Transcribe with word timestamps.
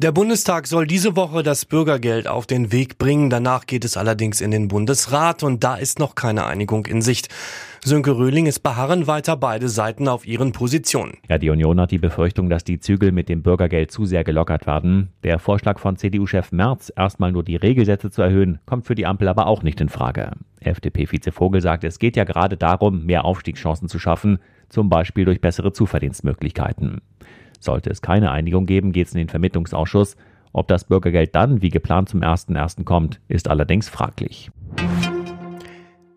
Der 0.00 0.12
Bundestag 0.12 0.68
soll 0.68 0.86
diese 0.86 1.16
Woche 1.16 1.42
das 1.42 1.64
Bürgergeld 1.64 2.28
auf 2.28 2.46
den 2.46 2.70
Weg 2.70 2.98
bringen. 2.98 3.30
Danach 3.30 3.66
geht 3.66 3.84
es 3.84 3.96
allerdings 3.96 4.40
in 4.40 4.52
den 4.52 4.68
Bundesrat 4.68 5.42
und 5.42 5.64
da 5.64 5.74
ist 5.74 5.98
noch 5.98 6.14
keine 6.14 6.46
Einigung 6.46 6.86
in 6.86 7.02
Sicht. 7.02 7.28
Sönke 7.82 8.16
Röhling 8.16 8.46
ist 8.46 8.60
beharren 8.60 9.08
weiter 9.08 9.36
beide 9.36 9.68
Seiten 9.68 10.06
auf 10.06 10.24
ihren 10.24 10.52
Positionen. 10.52 11.14
Ja, 11.28 11.38
die 11.38 11.50
Union 11.50 11.80
hat 11.80 11.90
die 11.90 11.98
Befürchtung, 11.98 12.48
dass 12.48 12.62
die 12.62 12.78
Zügel 12.78 13.10
mit 13.10 13.28
dem 13.28 13.42
Bürgergeld 13.42 13.90
zu 13.90 14.06
sehr 14.06 14.22
gelockert 14.22 14.68
werden. 14.68 15.08
Der 15.24 15.40
Vorschlag 15.40 15.80
von 15.80 15.96
CDU-Chef 15.96 16.52
Merz, 16.52 16.92
erstmal 16.94 17.32
nur 17.32 17.42
die 17.42 17.56
Regelsätze 17.56 18.08
zu 18.12 18.22
erhöhen, 18.22 18.60
kommt 18.66 18.86
für 18.86 18.94
die 18.94 19.04
Ampel 19.04 19.26
aber 19.26 19.48
auch 19.48 19.64
nicht 19.64 19.80
in 19.80 19.88
Frage. 19.88 20.30
FDP-Vize 20.60 21.32
Vogel 21.32 21.60
sagt, 21.60 21.82
es 21.82 21.98
geht 21.98 22.14
ja 22.14 22.22
gerade 22.22 22.56
darum, 22.56 23.04
mehr 23.04 23.24
Aufstiegschancen 23.24 23.88
zu 23.88 23.98
schaffen, 23.98 24.38
zum 24.68 24.90
Beispiel 24.90 25.24
durch 25.24 25.40
bessere 25.40 25.72
Zuverdienstmöglichkeiten. 25.72 27.00
Sollte 27.60 27.90
es 27.90 28.02
keine 28.02 28.30
Einigung 28.30 28.66
geben, 28.66 28.92
geht 28.92 29.08
es 29.08 29.14
in 29.14 29.18
den 29.18 29.28
Vermittlungsausschuss. 29.28 30.16
Ob 30.52 30.68
das 30.68 30.84
Bürgergeld 30.84 31.34
dann 31.34 31.62
wie 31.62 31.68
geplant 31.68 32.08
zum 32.08 32.20
1.1. 32.20 32.84
kommt, 32.84 33.20
ist 33.28 33.48
allerdings 33.48 33.88
fraglich. 33.88 34.50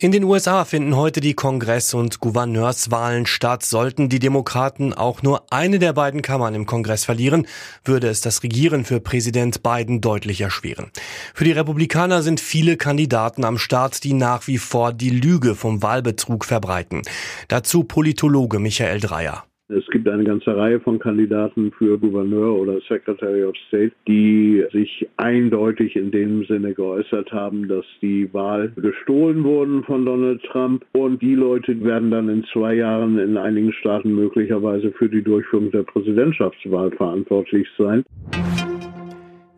In 0.04 0.12
den 0.12 0.24
USA 0.24 0.66
finden 0.66 0.96
heute 0.96 1.22
die 1.22 1.36
Kongress- 1.36 1.94
und 1.94 2.20
Gouverneurswahlen 2.22 3.28
statt. 3.28 3.62
Sollten 3.62 4.10
die 4.10 4.18
Demokraten 4.18 4.96
auch 4.96 5.22
nur 5.22 5.44
eine 5.52 5.78
der 5.78 5.94
beiden 5.94 6.24
Kammern 6.24 6.56
im 6.56 6.66
Kongress 6.66 7.06
verlieren, 7.06 7.46
würde 7.86 8.08
es 8.08 8.20
das 8.20 8.42
Regieren 8.42 8.84
für 8.84 9.00
Präsident 9.00 9.62
Biden 9.62 10.02
deutlich 10.02 10.42
erschweren. 10.42 10.90
Für 11.36 11.44
die 11.44 11.52
Republikaner 11.52 12.24
sind 12.24 12.40
viele 12.40 12.78
Kandidaten 12.78 13.46
am 13.46 13.60
Start, 13.60 14.04
die 14.04 14.14
nach 14.14 14.48
wie 14.48 14.58
vor 14.58 14.92
die 14.92 15.12
Lüge 15.12 15.54
vom 15.54 15.84
Wahlbetrug 15.84 16.46
verbreiten. 16.46 17.04
Dazu 17.48 17.84
Politologe 17.84 18.58
Michael 18.58 19.02
Dreyer. 19.02 19.44
Es 19.74 19.88
gibt 19.88 20.10
eine 20.10 20.26
ganze 20.26 20.56
Reihe 20.56 20.82
von 20.82 21.00
Kandidaten 21.00 21.72
für 21.72 21.98
Gouverneur 21.98 22.60
oder 22.60 22.82
Secretary 22.90 23.46
of 23.46 23.56
State, 23.70 23.94
die 24.06 24.66
sich 24.74 25.08
eindeutig 25.16 25.96
in 25.96 26.12
dem 26.12 26.44
Sinne 26.44 26.74
geäußert 26.74 27.32
haben, 27.32 27.70
dass 27.70 27.86
die 28.02 28.34
Wahl 28.34 28.74
gestohlen 28.76 29.46
wurden 29.46 29.86
von 29.86 30.06
Donald 30.06 30.44
Trump 30.44 30.84
und 30.92 31.22
die 31.22 31.36
Leute 31.36 31.82
werden 31.86 32.12
dann 32.12 32.28
in 32.28 32.44
zwei 32.52 32.74
Jahren 32.74 33.18
in 33.18 33.38
einigen 33.38 33.72
Staaten 33.72 34.14
möglicherweise 34.14 34.92
für 34.92 35.08
die 35.08 35.24
Durchführung 35.24 35.72
der 35.72 35.84
Präsidentschaftswahl 35.84 36.92
verantwortlich 36.92 37.66
sein. 37.78 38.04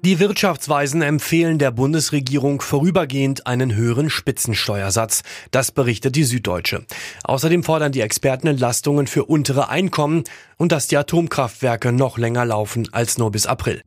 Die 0.06 0.20
Wirtschaftsweisen 0.20 1.02
empfehlen 1.02 1.60
der 1.60 1.72
Bundesregierung 1.72 2.60
vorübergehend 2.60 3.48
einen 3.48 3.74
höheren 3.74 4.10
Spitzensteuersatz. 4.10 5.24
Das 5.52 5.72
berichtet 5.72 6.18
die 6.18 6.26
Süddeutsche. 6.26 6.84
Außerdem 7.24 7.64
fordern 7.64 7.94
die 7.94 8.02
Experten 8.02 8.48
Entlastungen 8.48 9.08
für 9.08 9.24
untere 9.24 9.70
Einkommen 9.70 10.26
und 10.58 10.74
dass 10.74 10.88
die 10.88 10.98
Atomkraftwerke 10.98 11.94
noch 11.94 12.18
länger 12.18 12.44
laufen 12.44 12.90
als 12.92 13.18
nur 13.18 13.32
bis 13.32 13.46
April. 13.46 13.82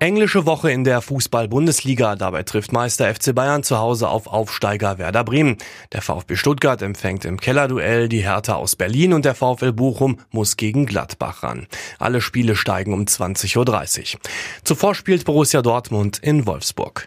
Englische 0.00 0.46
Woche 0.46 0.70
in 0.70 0.84
der 0.84 1.02
Fußball-Bundesliga. 1.02 2.16
Dabei 2.16 2.42
trifft 2.42 2.72
Meister 2.72 3.14
FC 3.14 3.34
Bayern 3.34 3.62
zu 3.62 3.76
Hause 3.76 4.08
auf 4.08 4.28
Aufsteiger 4.28 4.96
Werder 4.96 5.24
Bremen. 5.24 5.58
Der 5.92 6.00
VfB 6.00 6.36
Stuttgart 6.36 6.80
empfängt 6.80 7.26
im 7.26 7.38
Kellerduell 7.38 8.08
die 8.08 8.22
Hertha 8.22 8.54
aus 8.54 8.76
Berlin 8.76 9.12
und 9.12 9.26
der 9.26 9.34
VfL 9.34 9.74
Bochum 9.74 10.16
muss 10.30 10.56
gegen 10.56 10.86
Gladbach 10.86 11.42
ran. 11.42 11.66
Alle 11.98 12.22
Spiele 12.22 12.56
steigen 12.56 12.94
um 12.94 13.02
20.30 13.02 14.14
Uhr. 14.14 14.20
Zuvor 14.64 14.94
spielt 14.94 15.26
Borussia 15.26 15.60
Dortmund 15.60 16.18
in 16.18 16.46
Wolfsburg. 16.46 17.06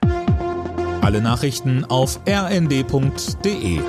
Alle 1.02 1.20
Nachrichten 1.20 1.86
auf 1.86 2.20
rnd.de 2.30 3.80